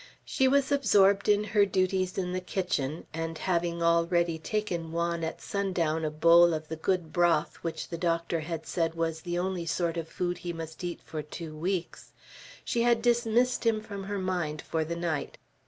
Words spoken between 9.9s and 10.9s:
of food he must